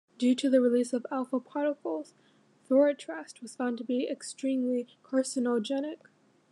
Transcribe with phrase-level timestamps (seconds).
[0.17, 2.15] Due to the release of alpha particles,
[2.67, 5.99] Thorotrast was found to be extremely carcinogenic.